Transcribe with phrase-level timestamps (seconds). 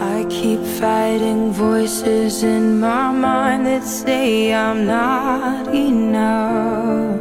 [0.00, 7.18] I keep fighting voices in my mind that say I'm not enough.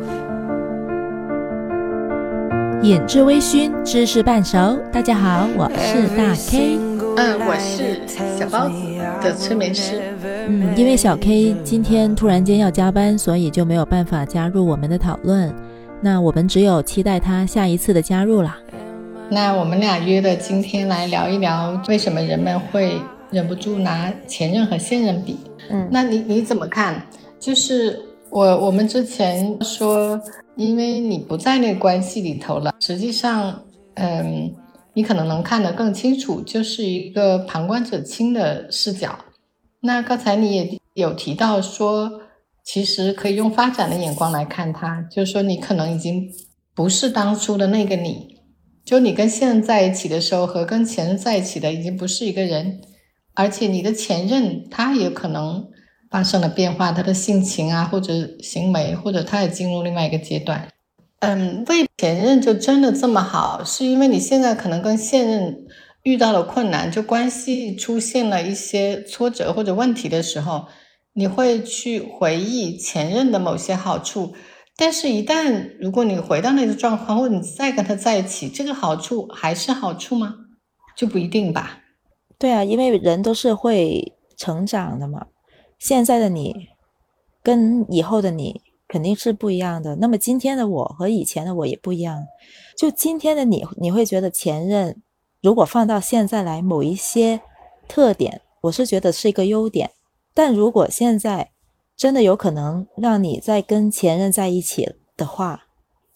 [2.84, 4.78] 饮之微醺，知识半熟。
[4.92, 6.78] 大家好，我是大 K。
[7.18, 8.00] 嗯，我是
[8.38, 8.76] 小包子
[9.24, 10.00] 的催眠师。
[10.48, 15.52] 嗯，因为小 K 今天突然间要加班，所以就没有办法加入我们的讨论。
[16.00, 18.56] 那我们只有期待他下一次的加入啦。
[19.30, 22.98] 那我们俩约的今天来聊一聊，为什么人们会
[23.30, 25.38] 忍不住拿前任和现任比？
[25.70, 27.06] 嗯，那你你怎么看？
[27.38, 30.20] 就是我我们之前说，
[30.56, 33.64] 因为你不在那个关系里头了，实际上，
[33.96, 34.56] 嗯，
[34.94, 39.20] 你可能能看得更清楚，就是一个旁观者清的视角。
[39.82, 42.10] 那刚才你也有提到说，
[42.64, 46.32] 其实可以用发展的眼光来看他，就是说你可能已经
[46.74, 48.37] 不是当初的那个你。
[48.88, 52.80] 就你跟现任在一起的时候和跟前任在一起的已经不是一个人，
[53.34, 55.68] 而且你的前任他也可能
[56.10, 60.70] 发生了变化，他的性情啊或者行为，或者他也进入另外一个阶段。
[61.20, 65.66] 嗯，为前任就真的这么好，是因为你现在可能跟现任
[66.04, 70.68] 遇到了困难，就关系出现了一些挫折或者问题的时候，
[71.12, 74.34] 你会去回忆前任的某些好处。
[74.80, 80.36] 但是，一旦如果你回到那个状况，或者你再跟他在一起，这个好处还是好处吗？
[80.96, 81.80] 就不一定吧。
[82.38, 85.26] 对啊，因为人都是会成长的嘛。
[85.80, 86.68] 现在的你
[87.42, 89.96] 跟以后的你肯定是不一样的。
[89.96, 92.26] 那么今天的我和以前的我也不一样。
[92.78, 95.02] 就今天的你，你会觉得前任
[95.42, 97.42] 如果放到现在来，某一些
[97.88, 99.90] 特点，我是觉得是一个优点。
[100.36, 101.52] 但如果现在，
[101.98, 105.64] 真的有可能让你在跟前任在一起的话，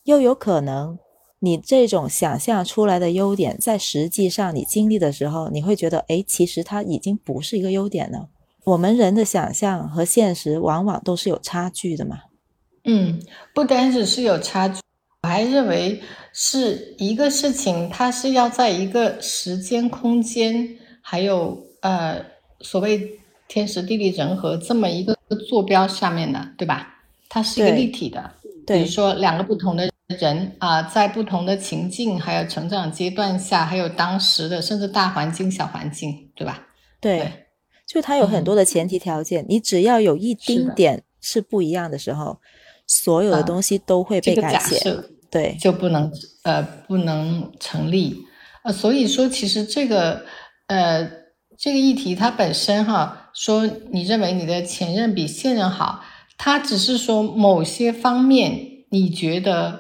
[0.04, 1.00] 又有可能
[1.40, 8.30] 你这种想象出来的优点，在实际上你经历的时候，你会觉得，哎，其实它已经不是一个优点了。
[8.64, 12.20] 我们人的想象和现实往往都是有差距的嘛。
[12.84, 13.20] 嗯，
[13.56, 14.80] 不单只是有差距，
[15.24, 16.00] 我还认为
[16.32, 22.24] 是一个事情，它是要在一个时间、空间，还有呃
[22.60, 25.18] 所谓天时地利人和这么一个。
[25.36, 26.88] 坐标下面的，对吧？
[27.30, 28.30] 它是一个立体的，
[28.68, 36.68] 比如说两个不同的人啊，在不同的情境，还有成长阶段下，还有当时的甚至大环境、小环境，对吧？
[37.00, 37.48] 对，
[37.88, 42.38] 就它有很多的前提条件，你只要有一丁点是不一样的时候，
[42.86, 44.78] 所有的东西都会被改写，
[45.30, 46.12] 对，就不能
[46.44, 48.22] 呃不能成立
[48.66, 50.26] 呃，所以说其实这个
[50.68, 51.10] 呃
[51.58, 53.21] 这个议题它本身哈。
[53.34, 56.04] 说你认为你的前任比现任好，
[56.38, 59.80] 他只是说某些方面你觉得，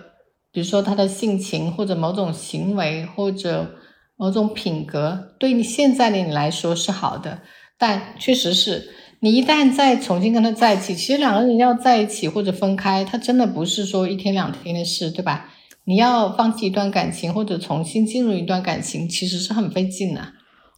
[0.51, 3.75] 比如说他的性情或者某种行为或者
[4.15, 7.41] 某种品格，对你现在的你来说是好的，
[7.77, 15.49] 但确实是你一旦再重新跟他在一起，其实两个人要在一起或者分开，他真的不是说一天两天的事，对吧？
[15.85, 20.21] 你要放弃一段感情或者重新进入一段感情，其实是很费劲的。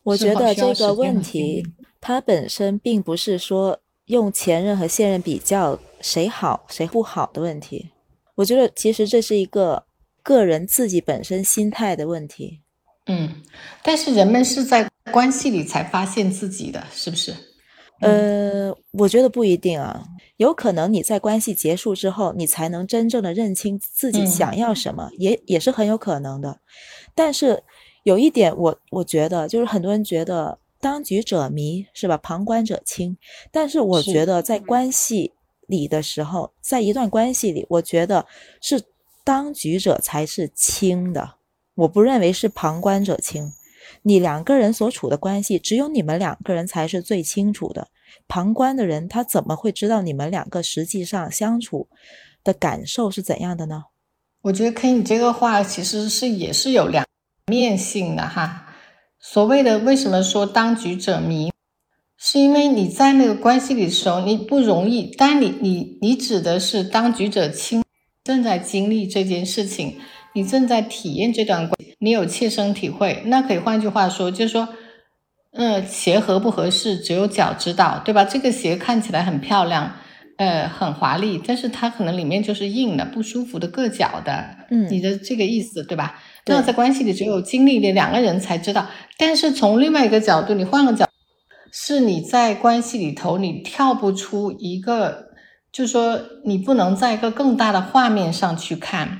[0.03, 1.63] 我觉得这个问题。
[2.05, 7.89] 它本身并不是说用前任和现任比较谁好谁不好的问题，
[8.35, 9.81] 我觉得其实这是一个
[10.21, 12.59] 个人自己本身心态的问题。
[13.05, 13.41] 嗯，
[13.81, 17.33] 但是人们是在关系里才发现自己的，是不是？
[18.01, 20.03] 呃，我觉得不一定啊，
[20.35, 26.59] 有可能你在关系结束之后，你才能真正的认清自己想要什么，也也是很有可能的。
[27.15, 27.63] 但是
[28.03, 30.59] 有一点，我我觉得就是很多人觉得。
[30.83, 32.17] 当局者迷是吧？
[32.17, 33.17] 旁观者清。
[33.53, 35.31] 但是我觉得在关系
[35.67, 38.25] 里的时候，在一段关系里，我觉得
[38.59, 38.83] 是
[39.23, 41.35] 当局者才是清的。
[41.75, 43.53] 我不认为是旁观者清。
[44.01, 47.87] 你两个人所处的关系，只有你们两个人才是最清楚的。
[48.27, 51.87] 旁观的人他怎么会知道你们两个实际上相处
[52.43, 53.85] 的感受是怎样的呢？
[54.41, 57.05] 我觉得，可以，你这个话其实是也是有两
[57.47, 58.72] 面性的哈。
[59.25, 61.49] 所谓的为什么说当局者迷，
[62.17, 65.03] 是因为你在那个关系里的时候，你不容易。
[65.15, 67.81] 当你你你指的是当局者清，
[68.25, 69.97] 正在经历这件事情，
[70.35, 73.23] 你正在体验这段关系，你有切身体会。
[73.27, 74.67] 那可以换句话说，就是说，
[75.53, 78.25] 嗯，鞋合不合适，只有脚知道，对吧？
[78.25, 79.95] 这个鞋看起来很漂亮，
[80.37, 84.57] 呃，很华丽，但是它可能里面就是硬的、不舒服的、硌脚的。
[84.69, 86.21] 嗯，你的这个意思，对吧？
[86.45, 88.87] 那在关系里，只有经历的两个人才知道。
[89.17, 91.07] 但是从另外一个角度，你换个角，
[91.71, 95.29] 是你在关系里头，你跳不出一个，
[95.71, 99.19] 就是说你不能在一个更大的画面上去看，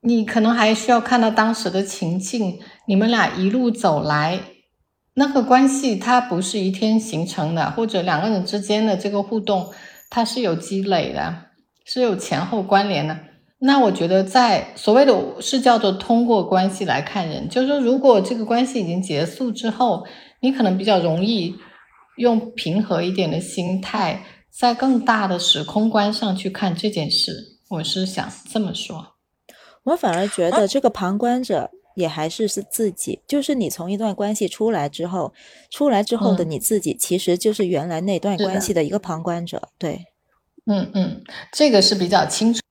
[0.00, 4.40] 你可能还需要看到当时的情境，你们俩一路走来，
[5.14, 9.70] 那个关系它不是一天形成的，或者两个人之间的这个互动，
[10.08, 11.34] 它是有积累的，
[11.84, 13.18] 是有前后关联的。
[13.64, 20.04] 那我觉得，在所谓的是叫做通过关系来看人，就是说，如果这个关系已经结束之后，
[20.40, 21.54] 你可能比较容易
[22.16, 27.58] 用平和一点的心态，在更大的时空观上去看这件事。
[27.68, 29.14] 我是想这么说，
[29.84, 31.70] 我反而觉得这个旁观者。
[31.94, 35.34] 也还是是自己，就是你从一段关系出来之后，
[35.70, 39.68] 出来之后的你自己，其实就是原来那段关系的一个旁观者。
[39.76, 40.06] 对，
[40.64, 41.22] 嗯嗯，
[41.52, 42.61] 这个是比较清楚。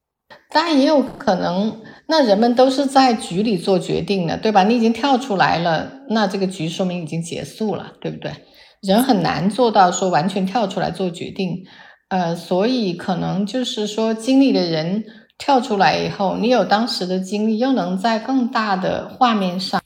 [0.50, 4.64] 当然也有可能，那人们都是在局里做决定的，对吧？
[4.64, 8.32] 你已经跳出来了，那这个局说明已经结束了，对不对？
[8.80, 11.64] 人很难做到说完全跳出来做决定，
[12.08, 15.04] 呃，所以可能就是说经历的人。
[15.38, 19.82] 跳出来以后，你有当时的经历，又能在更大的画面上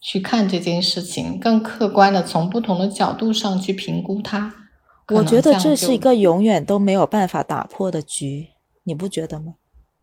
[0.00, 4.52] 去看这件事情，更客观的从不同的角度上去评估它。
[5.10, 8.48] 我觉得这是一个永远都没有办法打破的局，
[8.82, 9.54] 你不觉得吗？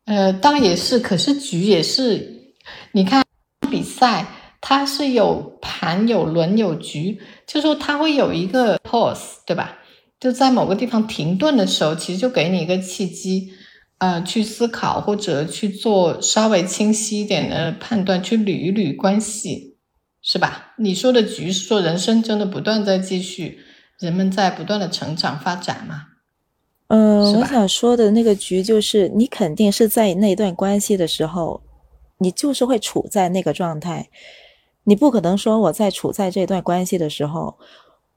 [0.05, 2.53] 呃，当然也是，可是局也是，
[2.91, 3.23] 你看
[3.69, 4.27] 比赛，
[4.59, 9.77] 它是有盘、有轮、有局，就说它会有一个 pause，对吧？
[10.19, 13.53] 就在某个地方停顿的时候，其实就给你一个契机。
[13.99, 19.77] 呃，去思考或者去做稍微清晰一点的判断，去捋一捋关系，
[20.21, 20.73] 是吧？
[20.77, 23.59] 你说的局是说人生真的不断在继续，
[23.99, 26.07] 人们在不断的成长发展吗？
[26.93, 31.61] 嗯，我想说的那个局就是，你肯定是在那段关系的时候，
[32.19, 34.09] 你就是会处在那个状态，
[34.83, 37.57] 你不可能说我在处在这段关系的时候，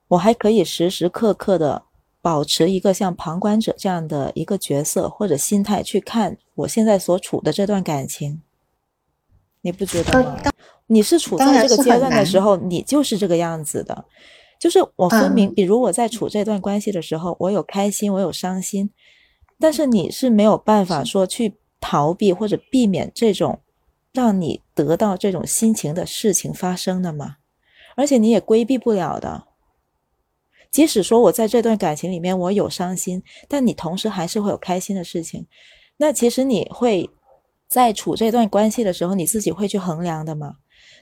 [0.09, 1.83] 我还可以时时刻刻的。
[2.19, 8.41] 保持一个像旁观者这样的一个角色或者心态去看我现在所处的这段感情，
[9.61, 10.37] 你不觉得吗？
[10.87, 14.03] 你是处在这个阶段的时候，你就是这个样子的。
[14.59, 18.89] 就是我分明，比如我在处这段关系的时候，我有开心，我有伤心，
[19.59, 23.61] 但是你是没有办法说去逃避或者避免这种
[24.13, 27.37] 让你得到这种心情的事情发生的嘛？
[27.95, 29.45] 而且你也规避不了的。
[30.69, 35.47] 即使说我在这段感情里面我有伤心，但你同时还是会有开心的事情。
[35.97, 37.09] 那其实你会
[37.67, 40.57] 在处这段关系的时候，你自己会去衡量的吗？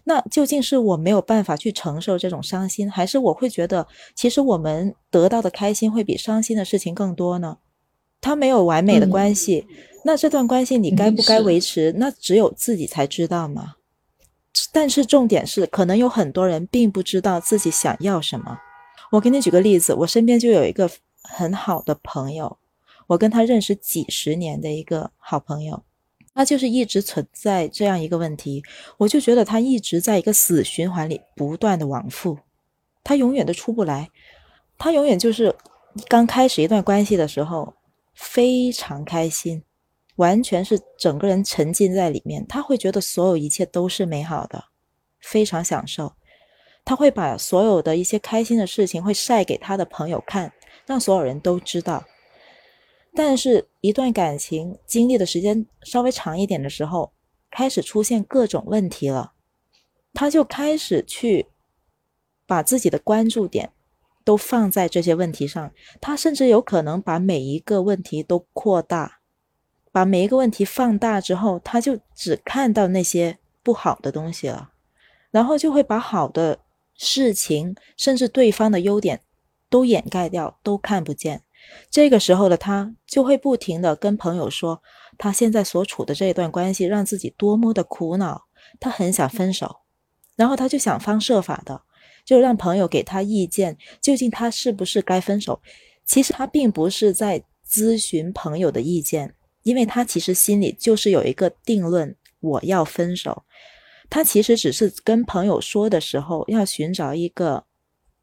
[0.06, 3.86] 那究竟是我没有办法去承受这种伤心，还是我会觉得
[4.16, 7.58] 其实我们得到的开心会比伤心的事情更多呢？
[8.22, 9.68] 他没有完美的关系，
[10.04, 11.92] 那这段关系你该不该维持？
[11.98, 13.76] 那只有自己才知道嘛？
[14.72, 18.58] 但是重点是，可能有很多人并不知道自己想要什么。
[19.12, 20.90] 我给你举个例子，我身边就有一个
[21.22, 22.58] 很好的朋友，
[23.08, 25.84] 我跟他认识几十年的一个好朋友，
[26.36, 28.62] 他就是一直存在这样一个问题，
[28.98, 32.38] 我就觉得他一直在一个死循环里不断的往复，
[33.06, 34.12] 他永远都出不来，
[34.78, 35.56] 他永远就是
[36.10, 37.74] 刚开始一段关系的时候
[38.14, 39.64] 非常开心，
[40.18, 44.66] 完全是整个人沉浸在里面，他会觉得所有一切都是美好的，
[45.22, 46.12] 非常享受。
[46.84, 50.52] 他会把所有的一些开心的事情会晒给他的朋友看，
[50.86, 52.04] 让所有人都知道。
[53.16, 57.14] 但是，一段感情经历的时间稍微长一点的时候，
[57.50, 59.34] 开始出现各种问题了，
[60.14, 61.48] 他就开始去
[62.46, 63.72] 把自己的关注点
[64.24, 65.72] 都放在这些问题上。
[66.02, 69.20] 他甚至有可能把每一个问题都扩大，
[69.92, 74.72] 把每一个问题放大之后，他就只看到那些不好的东西了，
[75.32, 76.60] 然后就会把好的。
[76.98, 79.20] 事情甚至对方的优点
[79.70, 81.44] 都掩盖掉，都看不见。
[81.90, 84.82] 这个时候的他就会不停的跟朋友说，
[85.18, 88.46] 他现在所处的这一段关系让自己多么的苦恼，
[88.80, 89.78] 他很想分手。
[90.36, 91.82] 然后他就想方设法的，
[92.26, 95.62] 就让朋友给他意见，究竟他是不是该分手。
[96.04, 103.44] 其实他并不是在咨询朋友的意见，因为他其实心里就是有一个定论，我要分手。
[104.10, 107.66] 他其实只是跟朋友说的时候，要寻找一个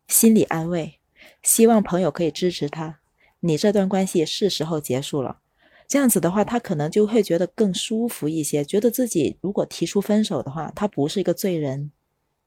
[0.07, 1.01] 心理安慰，
[1.43, 3.01] 希望朋友可以支持他。
[3.43, 5.39] 你这段关系是时候结束了，
[5.87, 11.93] 这样子的话，他可能就会觉得更舒服一些，觉得自己如果提出分手的话，他不是一个罪人，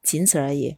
[0.02, 0.76] 仅此而已。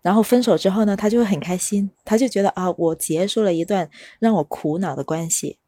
[0.00, 5.58] 然后分手之后呢，他就会很开心，他就觉得啊，我结束了一段让我苦恼的关系。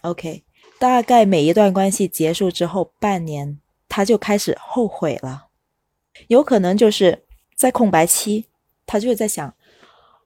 [0.00, 0.42] OK，
[0.78, 3.58] 大概每一段关系结束之后半年。
[3.94, 5.48] 他就开始后悔了，
[6.28, 8.46] 有可能就是在空白期，
[8.86, 9.54] 他就在想，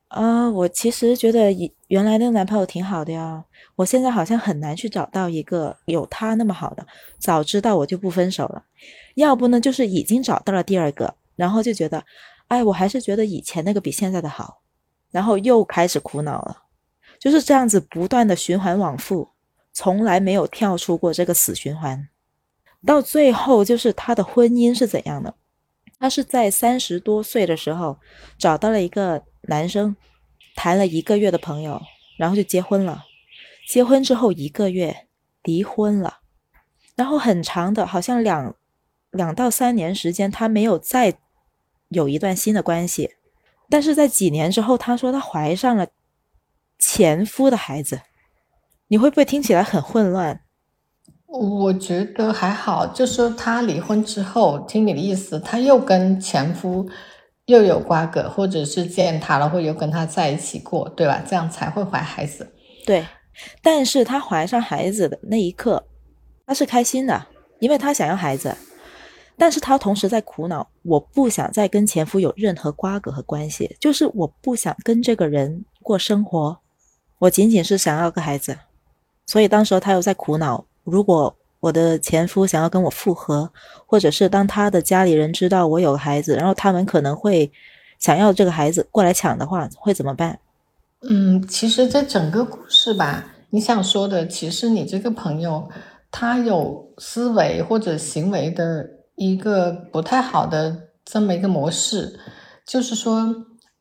[0.09, 1.53] 啊，我其实觉得
[1.89, 3.45] 原来那个男朋友挺好的呀，
[3.75, 6.87] 我现在好像很难去找到一个有他那么好的，
[7.19, 8.65] 早知道我就不分手了，
[9.17, 12.05] 要不呢就是已经找到了第二个，然后就觉得，
[12.47, 14.63] 哎，我还是觉得以前那个比现在的好，
[15.11, 16.57] 然后又开始苦恼了，
[17.19, 19.29] 就是这样子不断的循环往复，
[19.73, 22.09] 从来没有跳出过这个死循环。
[22.87, 25.35] 到最后，就是他的婚姻是怎样的？
[25.99, 27.99] 他是在三十多岁的时候
[28.39, 29.97] 找到了一个男生，
[30.55, 31.81] 谈了一个月的朋友，
[32.17, 33.05] 然后就结婚了。
[33.69, 35.07] 结婚之后一个月
[35.43, 36.19] 离婚了，
[36.95, 38.55] 然后很长的，好像两
[39.11, 41.19] 两到三年时间，他没有再
[41.89, 43.17] 有一段新的关系。
[43.69, 45.89] 但是在几年之后，他说他怀上了
[46.79, 48.03] 前夫的孩子。
[48.89, 50.43] 你会不会听起来很混乱？
[51.27, 56.89] 我觉得还好，就是他离婚之后，听你的意思，他又跟前夫
[57.47, 61.23] 又有瓜葛，或者是见他了，或又跟他在一起过，对吧？
[61.27, 62.53] 这样才会怀孩子。
[62.85, 63.07] 对，
[63.63, 65.87] 但是他怀上孩子的那一刻，
[66.45, 67.27] 他是开心的，
[67.61, 68.57] 因为他想要孩子，
[69.37, 76.59] 但是他同时在苦恼，我不想再跟前夫有任何瓜葛和关系，就是我不想跟这个人过生活，
[77.21, 78.59] 我仅仅是想要个孩子，
[79.25, 80.67] 所以当时他又在苦恼。
[80.83, 83.51] 如果我的前夫想要跟我复合，
[83.87, 87.51] 或者是当他的家里人知道我有孩子，然后他们可能会
[87.99, 90.39] 想要这个孩子过来抢的话，会怎么办？
[91.09, 95.69] 嗯，其实这整个故事吧，你想说的，其实你这个朋友
[96.13, 102.17] 他有思维或者行为的一个不太好的这么一个模式，
[102.65, 103.35] 就是说，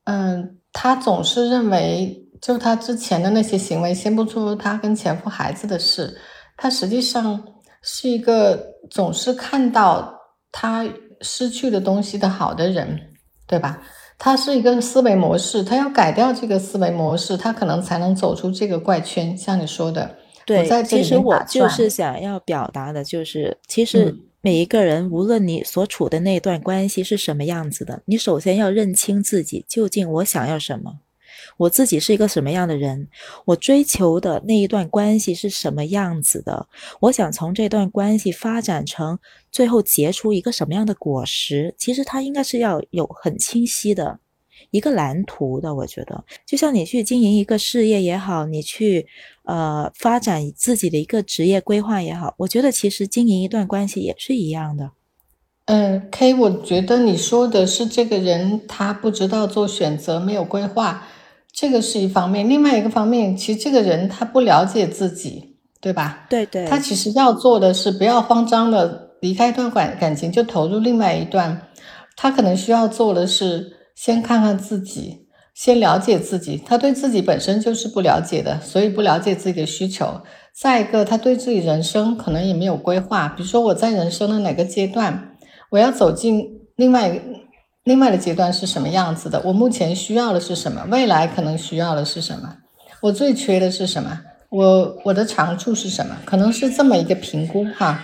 [0.05, 6.17] 嗯，他总是认为，就他之前的那些行为，先不说他跟前夫孩子的事。
[6.57, 7.43] 他实际上
[7.85, 10.13] 是一个总是看到
[10.51, 10.85] 他
[11.21, 12.99] 失去的东西的好的人，
[13.47, 13.81] 对吧？
[14.17, 19.37] 他是一个思维模式，他要改掉这个思维模式，他可能才能走出这个怪圈。
[19.37, 20.15] 像你说的，
[20.45, 30.99] 对，其实我就是想要表达的，就是其实每一个人，无论你所处的那段关系是什么样子的，你首先要认清自己究竟我想要什么。
[31.57, 33.07] 我自己是一个什么样的人？
[33.45, 36.67] 我追求的那一段关系是什么样子的？
[36.99, 39.19] 我想从这段关系发展成
[39.51, 41.73] 最后结出一个什么样的果实？
[41.77, 44.19] 其实它应该是要有很清晰的
[44.71, 45.73] 一个蓝图的。
[45.73, 49.07] 我觉得，就像你去经营一个事业也好，你去
[49.43, 54.91] 呃发展自己的一个职业规划也好，我觉得其实经营一段关系也是一样的。
[55.65, 61.07] 嗯，K，我觉得你说的是这个人他不知道做选择，没有规划。
[61.55, 66.25] 这个是一方面，另外一个方面，其实这个人他不了解自己，对吧？
[66.29, 66.65] 对对。
[66.65, 71.69] 他其实要做的是不要慌张的离开一段感感情，就投入另外一段。
[72.17, 76.62] 他可能需要做的是先看看自己，先了解自己。
[76.65, 80.21] 他对自己本身就是不了解的，所以不了解自己的需求。
[80.53, 83.29] 再一个，他对自己人生可能也没有规划。
[83.29, 85.38] 比如说，我在人生的哪个阶段，
[85.69, 86.45] 我要走进
[86.75, 87.21] 另外一个。
[87.85, 89.39] 另外的阶段是什么样子的？
[89.45, 90.83] 我目前需要的是什么？
[90.89, 92.57] 未来可能需要的是什么？
[92.99, 94.21] 我最缺的是什么？
[94.49, 96.17] 我我的长处是什么？
[96.25, 98.03] 可能是这么一个评估哈。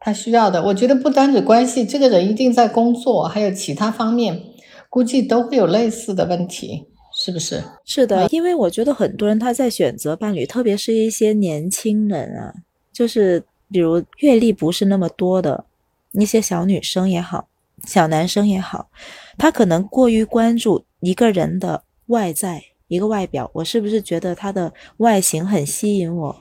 [0.00, 4.42] 他需要的，我觉得不单指关系，这个人一定在工作，还有其他方面，
[4.88, 7.62] 估计都会有类似的问题，是不是？
[7.84, 12.52] 是的，因为我觉得很多人他在选择伴侣，特别是一些年轻人啊，
[12.92, 15.66] 就是比如阅历不是那么多的
[16.14, 17.46] 一些小女生也好。
[17.86, 18.90] 小男生也好，
[19.38, 26.36] 他可能过于关注一个人的外在，一个外表，我是不是觉得他的外形很吸引我，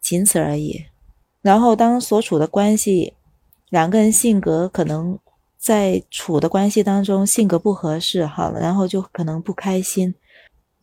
[0.00, 0.84] 仅此而已。
[1.42, 3.14] 然后当所处的关系，
[3.68, 5.18] 两个人性格可能
[5.58, 10.14] 在处的关系当中性格不合适，好了，然后就可能不开心。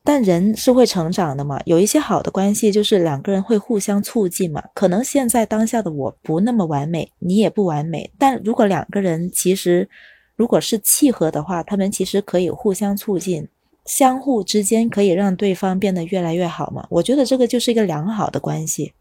[0.07, 4.63] 但人是会成长的嘛，有一些好的关系就是两个人会互相促进嘛。
[4.73, 9.89] 可能现在当下的我不那么完美，你也不完美，但如果两个人其实
[10.37, 13.45] 如果是契合的话，他们其实可以互相促进，
[13.83, 16.87] 相互之间可以让对方变得越来越好嘛。
[16.89, 18.93] 我觉得这个就是一个良好的关系，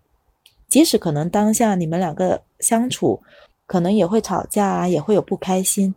[0.67, 3.23] 即使可能当下你们两个相处
[3.65, 5.95] 可能也会吵架啊，也会有不开心，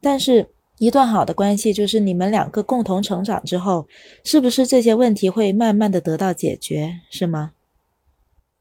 [0.00, 0.46] 但是。
[0.78, 3.88] 一段好的关系，就是你们两个共同成长之后，
[4.24, 7.52] 是不是这些问题会慢慢的得到解决，是吗？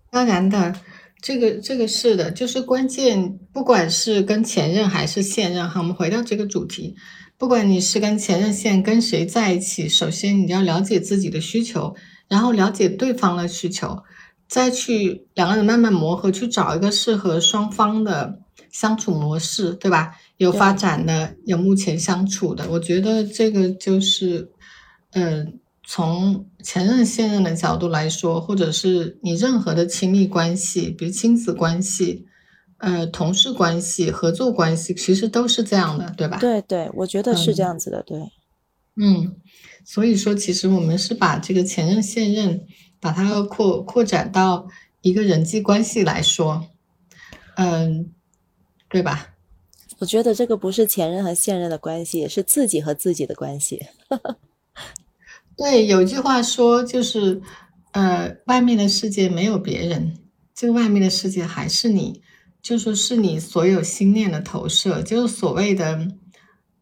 [0.09, 0.73] 当然的，
[1.21, 6.95] 这个这个是的，就是关键，不管是跟前任还是现任，哈，我们回到这个主题，
[7.37, 11.95] 不管你是跟前任、现跟谁在一起，首先你要了解自己的需求，
[12.29, 14.03] 然后了解对方的需求，
[14.47, 18.39] 再去两个人慢慢磨合，去找一个适合双方的
[18.75, 20.17] 相处模式，对吧？
[20.35, 24.51] 有发展的，有目前相处的，我觉得这个就是，
[25.11, 32.25] 嗯，从前任现任的角度来说，或者是你任何的亲密关系，比如亲子关系，
[32.79, 36.37] 呃，同事关系、合作关系，其实都是这样的，对吧？
[36.41, 38.19] 对对，我觉得是这样子的，对。
[38.97, 39.37] 嗯，
[39.85, 42.65] 所以说，其实我们是把这个前任、现任，
[42.99, 44.67] 把它扩扩展到
[44.99, 46.67] 一个人际关系来说，
[47.55, 48.11] 嗯，
[48.95, 49.27] 对吧？
[49.99, 53.85] 我觉得这个不是前任和现任的关系，是自己和自己的关系。
[55.57, 57.41] 对，有一句话说，就是
[57.91, 60.15] 呃，外面的世界没有别人，
[60.53, 62.21] 这个外面的世界还是你，
[62.61, 66.07] 就说是你所有心念的投射，就是所谓的。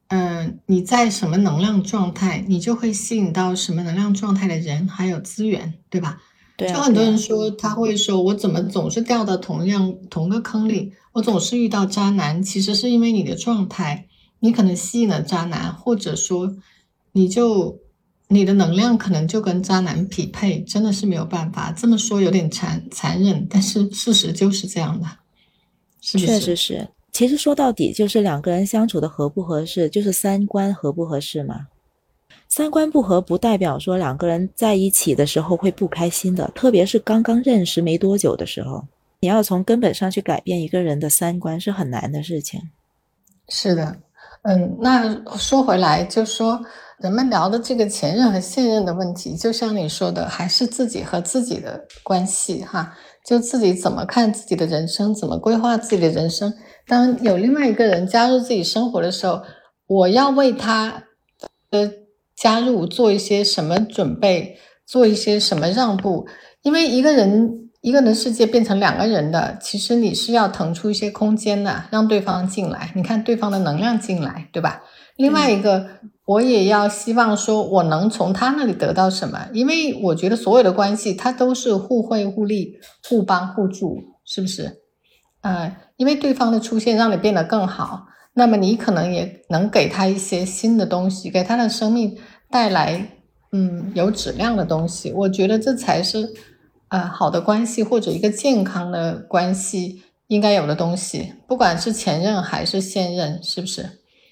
[0.09, 6.21] 嗯，你在什么能量状态，你就会吸引到什么能量状态的人，还有资源，对吧？
[6.55, 6.67] 对。
[6.69, 10.93] 就很多人说，他会说，我怎么总是掉到同样同个坑里？
[11.13, 14.07] 我总是遇到渣男，其实是因为你的状态，
[14.39, 16.55] 你可能吸引了渣男，或者说，
[17.11, 17.79] 你就
[18.29, 21.71] 你的能量可能就跟渣男匹配，真的是没有办法。
[21.71, 25.05] 这么说有点残残忍，但是事实就是这样的，
[26.01, 26.27] 是不是？
[26.27, 26.87] 确实是。
[27.11, 31.67] 其实说到底，就是两个人相处的合不合适，就是三观合不合适嘛。
[32.55, 38.85] 三观不合不代表说两个人在一起的时候会不开心的，特别是刚刚认识没多久的时候，
[39.21, 42.61] 你要从根本上去改变一个人的三观是很难的事情。
[43.49, 43.97] 是的，
[44.43, 46.63] 嗯，那说回来，就说
[46.99, 52.95] 人们聊的这个前任和现任的问题，就像你说的，还是自己和自己的关系哈，
[53.25, 56.53] 就自己怎么看自己的人生，怎么规划自己的人生。
[56.85, 59.41] 当有另外一个人加入自己生活的时候，
[59.87, 61.05] 我要为他
[61.71, 61.91] 的
[62.35, 66.27] 加入做一些什么准备，做一些什么让步？
[66.61, 72.91] 因为一个人一个人的世界变成两个人的，其实你是要腾出一些空间的，让对方进来。
[72.95, 74.81] 你看对方的能量进来，对吧？
[75.17, 75.85] 另外一个，
[76.25, 79.47] 我也要希望说我能从他那里得到什么？
[79.53, 84.79] 因为我觉得所有的关系，它都是互惠互利、互帮互助，是不是？
[85.41, 92.17] 呃，因为对方的出现让你变得更好，那么你可能也能给他一些新的东西，给他的生命
[92.49, 93.09] 带来
[93.51, 95.11] 嗯有质量的东西。
[95.11, 96.33] 我觉得这才是
[96.89, 103.87] 呃好的关系或者一个健康的关系应该有的东西，不管是前任还是现任，是不是？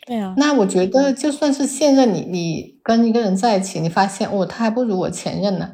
[0.07, 0.33] 对啊。
[0.37, 5.69] 那我觉得就算是现任，你你跟一个人在一起，你发现哦他还不如我前任呢，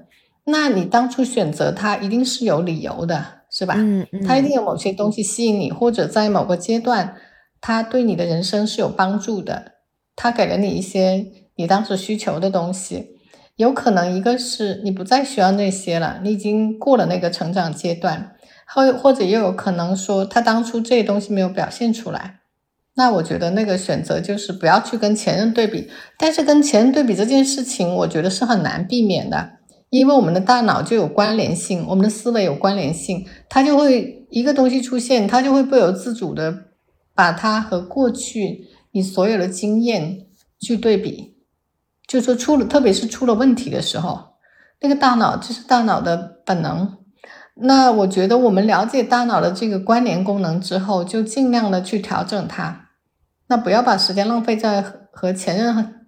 [0.46, 3.38] 那你当初选择他一定是有理由的。
[3.50, 3.76] 是吧？
[3.78, 7.16] 嗯嗯，他一定有某些东西吸引你，或者在某个阶段，
[7.62, 9.74] 他对你的人生是有帮助的。
[10.15, 13.10] 他给了你一些你当时需求的东西，
[13.56, 18.36] 有可能一个是你不再需要那些了，你已经过了那个成长阶段，
[18.67, 22.39] 或或者又有可能说他当初这些东西没有表现出来。
[22.96, 29.52] 那我觉得那个选择就是不要去跟前任对比，但是跟前任对比这件事情，我觉得是很难避免的。
[29.91, 36.52] 因为我们的大脑就有关联性，我们的思维有关联性，它就会一个东西出现，它就会不由自主的
[37.17, 40.27] 把它和过去你所有的经验
[40.60, 41.36] 去对比，
[42.08, 44.36] 就说出了，特别是出了问题的时候，
[44.82, 46.95] 那个大脑就是大脑的本能。
[47.56, 52.89] 那我觉得我们了解大脑的这个关联功能之后，就尽量的去调整它，
[53.47, 54.80] 那不要把时间浪费在
[55.12, 56.06] 和前任。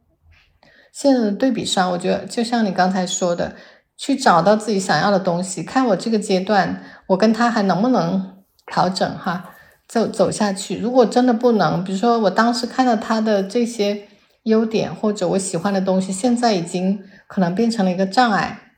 [0.94, 3.56] 现在的对比上，我觉得就像你刚才说的，
[3.98, 9.50] 去找到自己想要的东西，看我这个阶段，我跟他还能不能调整哈，
[9.90, 10.78] 走走下去。
[10.78, 14.08] 如果真的不能，比如说我当时看到他的这些
[14.44, 18.76] 优点或者我喜欢的东西，现在已经可能变成了一个障碍，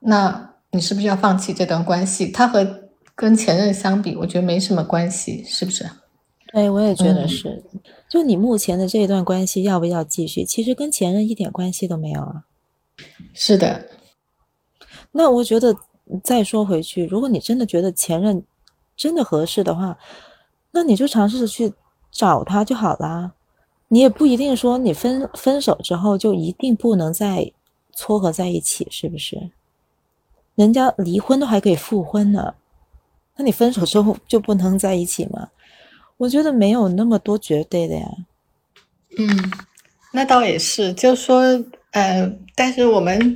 [0.00, 2.28] 那你是不是要放弃这段关系？
[2.28, 5.84] 他和跟前任相比，我觉得没什么关系，是不是？
[6.52, 7.64] 对，我也觉得是。
[8.08, 10.44] 就你目前的这一段关系要不要继续？
[10.44, 12.44] 其实跟前任一点关系都没有啊。
[13.34, 13.88] 是的。
[15.12, 15.74] 那我觉得
[16.22, 18.44] 再说回去，如果你真的觉得前任
[18.96, 19.98] 真的合适的话，
[20.76, 21.72] 那你就尝试着去
[22.10, 23.32] 找他就好啦。
[23.88, 27.50] 你也不一定说你分分手之后就一定不能再
[27.94, 29.50] 撮合在一起，是不是？
[30.54, 32.54] 人家离婚都还可以复婚呢，
[33.36, 35.48] 那你分手之后就不能在一起吗？
[36.18, 38.06] 我觉得没有那么多绝对的呀。
[39.16, 39.50] 嗯，
[40.12, 41.42] 那倒也是，就说，
[41.92, 43.34] 呃，但是我们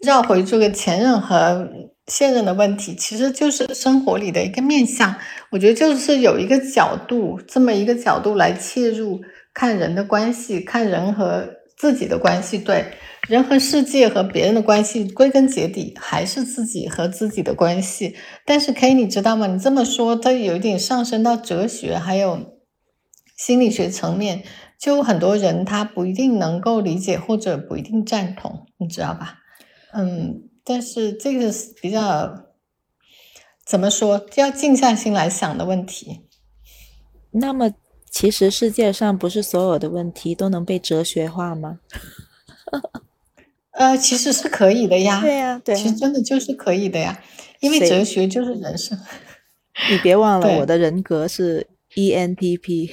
[0.00, 1.66] 绕回这个前任和
[2.06, 5.14] 现任的问题，其实就是生活里的一个面相。
[5.50, 9.20] 我觉得就是有一个角度，这么一个角度来切入
[9.52, 12.84] 看人的关系，看人和自己的关系，对。
[13.26, 18.14] 人和世界和别人的关系，归根结底还是自己和自己的关系。
[18.44, 19.46] 但是，K，你知道吗？
[19.46, 22.58] 你这么说，它有一点上升到哲学还有
[23.34, 24.42] 心理学层面，
[24.78, 29.38] 就很多人他不一定能够理解或者不一定赞同，你知道吧？
[29.94, 32.46] 嗯，但是这个是比较
[33.66, 36.22] 怎么说，要静下心来想的问题。
[37.32, 37.72] 那么，
[38.10, 41.80] 其实世界上不是所有的问题都能被哲学化吗？
[43.72, 45.20] 呃，其实是可以的呀。
[45.20, 47.22] 对呀，对，其实真的就是可以的呀，
[47.60, 48.96] 因为哲学就是人生。
[49.90, 52.90] 你别忘了，我的人格是 ENTP。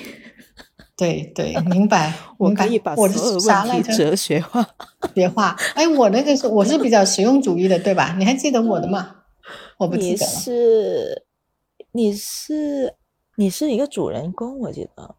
[1.02, 2.14] 对对， 明白。
[2.38, 4.64] 我可以把所有问题哲学化。
[5.16, 5.58] 学化。
[5.74, 8.16] 哎，我那个是我是比较实用主义的，对吧？
[8.20, 9.16] 你还记得我的吗？
[9.80, 10.32] 我不记得了。
[10.32, 11.24] 你是
[11.94, 12.96] 你是
[13.36, 15.16] 你是一个主人公，我记得，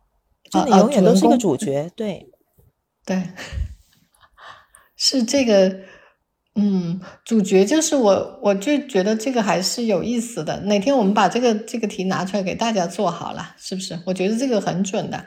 [0.49, 1.90] 就你永远都是一个主角。
[1.97, 2.31] 对
[3.05, 3.21] 对。
[4.95, 5.81] 是这个，
[6.55, 10.61] 嗯，主角就是我，我就觉得这个还是有意思的。
[10.65, 13.99] 哪天我们把这个这个题拿出来给大家做好了，是不是？
[14.05, 15.25] 我觉得这个很准的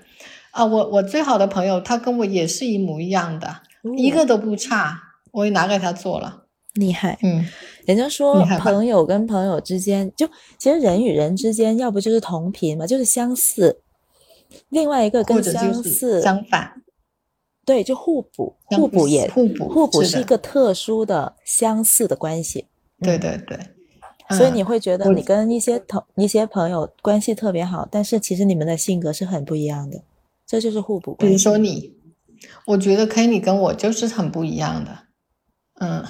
[0.51, 0.63] 啊。
[0.63, 3.61] 我我最好的朋友，他跟我也是一模一样的，
[3.97, 4.99] 一个都不差，
[5.31, 6.43] 我也拿给他做了，
[6.75, 7.17] 厉害。
[7.23, 7.43] 嗯，
[7.87, 10.27] 人家说朋友跟朋友之间，就
[10.59, 13.77] 其实人与人之间，要不就是同频嘛，就是相似；
[14.69, 16.83] 另外一个跟相似相反。
[17.65, 22.67] 对，就互补，互补也互补，互补是一个特殊的相似的关系。
[23.01, 23.59] 对对对，
[24.37, 30.03] 所以你会觉得你跟一些同一些朋友关系特别好，但是其实你们的性格是很不一样的，
[30.45, 31.15] 这就是互补。
[31.15, 31.91] 比如说你，
[32.67, 34.99] 我觉得 Kenny 跟我就是很不一样的，
[35.79, 36.05] 嗯，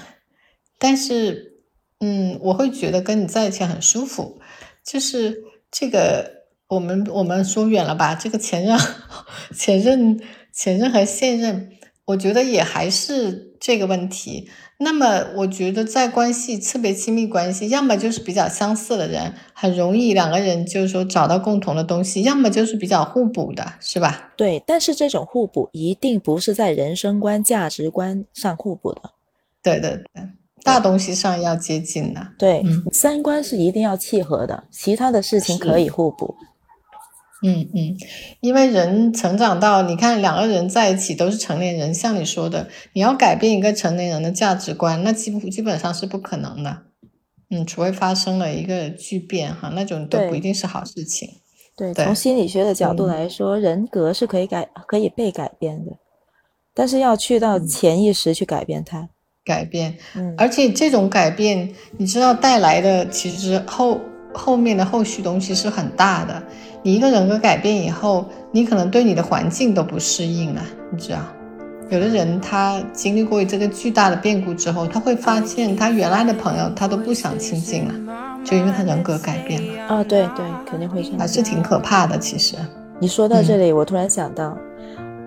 [0.78, 1.62] 但是
[2.00, 4.38] 嗯，我会觉得跟你在一起很舒服，
[4.84, 8.78] 就是这个我们我们说远了吧，这个前任
[9.56, 10.20] 前任。
[10.56, 11.68] 前任和现任，
[12.06, 14.48] 我觉得也还是这个问题。
[14.78, 24.32] 那么，我觉得在关系特别亲密关系，要么就是比较相似的人，很容易两个人就是说找到共同的东西；要么就是比较互补的，是吧？
[24.36, 29.02] 对，但是这种互补一定不是在人生观、价值观上互补的。
[29.62, 30.22] 对对对，
[30.62, 32.28] 大东西上要接近的。
[32.38, 36.34] 对，三观是一定要契合的，其他的事情可以互补。
[37.42, 37.96] 嗯嗯，
[38.40, 46.84] 因为人成长到你看两个人在一起都是成年人，像你说的，你要改变一个成年人的价值观，那基基本上是不可能的。
[47.50, 51.28] 嗯，除非发生了一个巨变哈，那种都不一定是好事情。
[51.76, 55.92] 对，从心理学的角度来说，人格是可以改、可以被改变的，
[56.74, 59.10] 但是要去到潜意识去改变它。
[59.44, 64.00] 改变，嗯，而且这种改变，你知道带来的其实后
[64.34, 66.42] 后面的后续东西是很大的。
[66.86, 71.18] 你一个人格改变以后，你可能对你的环境都不适应了，你知道？
[71.88, 77.94] 有的人他经历过这个巨大的变故之后，他会发现他原来的朋友他都不想亲近了，
[78.44, 79.82] 就因为他人格改变了。
[79.96, 82.16] 啊，对对，肯定会这样，还是挺可怕的。
[82.20, 82.54] 其实
[83.00, 84.56] 你说到这里，我突然想到，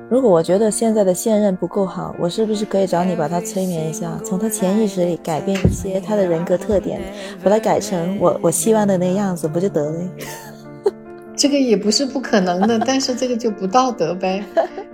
[0.09, 7.01] 如果我觉得现在的现任不够好，我是不是可以找你把他催眠一下，从他潜意识里改变一些他的人格特点，
[7.43, 9.99] 把他改成我我希望的那个样子，不就得了？
[11.39, 14.43] 这个也不是不可能的，但是这个就不道德呗。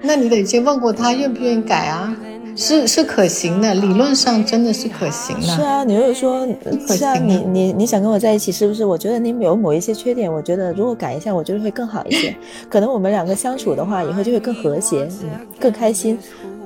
[0.02, 2.16] 那你得先问过他愿不愿意改啊？
[2.56, 5.48] 是是可行的，理论上真的是可行的。
[5.48, 6.48] 是啊，你会说，
[6.88, 8.86] 是啊，你你你想跟我在一起，是不是？
[8.86, 12.34] 我觉得你有某一些缺点，我觉得如果改一下，我觉得会更好一些。
[12.70, 15.30] 可能我们两个相处的话，以后就会更和谐，嗯，
[15.60, 16.18] 更开心。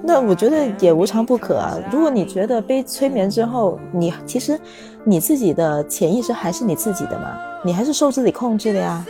[0.04, 1.78] 那我觉得也无常不可啊。
[1.92, 4.60] 如果你觉得被催眠之后，你其实
[5.04, 9.06] 你自己的潜意识还是你自己的嘛，你还是受自己控制的呀。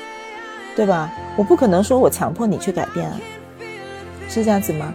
[0.79, 1.11] 对吧？
[1.35, 3.19] 我不可能说我强迫你去改变啊，
[4.29, 4.93] 是这样子吗？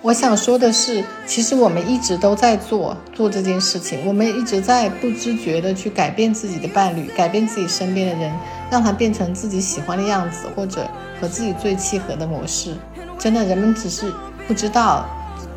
[0.00, 8.32] 我想说的是，其实我们一直都在做做这件事情，我们一直在不知觉的去改变自己的伴侣，改变自己身边的人，
[8.70, 10.88] 让他变成自己喜欢的样子，或者
[11.20, 12.72] 和自己最契合的模式。
[13.18, 14.10] 真的，人们只是
[14.48, 15.04] 不知道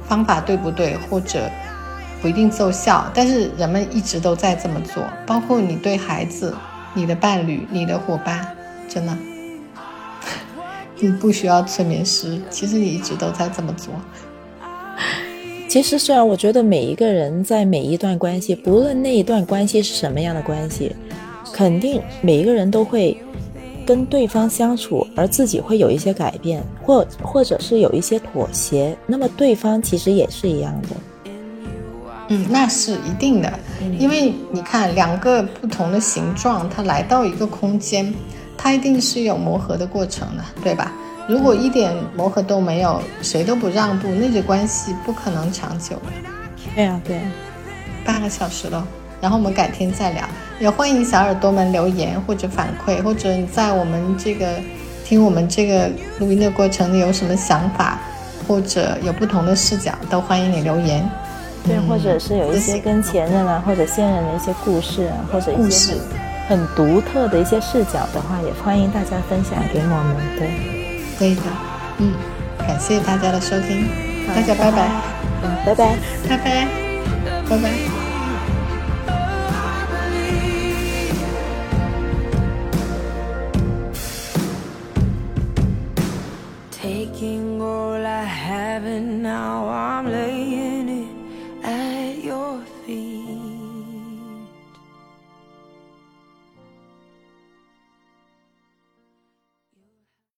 [0.06, 1.50] 方法对不对，或者
[2.22, 6.54] 不一定奏效，但是人们一直都在这么做，包括你对孩子、
[6.94, 8.46] 你的伴侣、你的伙伴，
[8.90, 9.16] 真的。
[11.02, 13.94] 你不需要催眠师，其实你一直都在这么做。
[15.70, 20.94] 其实，虽然我觉得每一个人在每一段关系，不论那一段关系是什么样的关系，
[21.54, 23.16] 肯定每一个人都会
[23.86, 28.98] 跟对方相处，而自己会有一些改变，或或者是有一些妥协。
[29.06, 30.88] 那么，对方其实也是一样的。
[32.30, 33.54] 嗯，那是一定的，
[33.98, 38.14] 因为你看，两个不同的形状，它来到一个空间。
[38.62, 40.92] 它一定是有磨合的过程的，对吧？
[41.30, 46.12] 如果一点磨合都没有，谁都不让步，那这关系不可能长久的。
[46.76, 47.22] 对呀，对。
[48.06, 48.86] 半个小时了，
[49.22, 50.24] 然后我们改天再聊。
[50.60, 54.56] 也欢迎小耳朵们留言或者反馈，或者你在我们这个
[55.06, 58.00] 听我们这个录音的过程里有什么想法，
[58.48, 61.08] 或者有不同的视角，都欢迎你留言。
[61.64, 65.94] 对，或者是有一些跟前任啊或者现任的一些故事啊，或者一些
[66.50, 70.16] 很独特的一些视角的话，也欢迎大家分享给我们。
[70.36, 70.50] 对，
[71.20, 71.44] 对的，
[72.00, 72.16] 嗯，
[72.58, 73.88] 感谢大家的收听，
[74.28, 74.90] 大家拜拜，
[75.44, 75.96] 嗯，拜拜，
[76.28, 76.68] 拜拜，
[77.48, 77.99] 拜拜。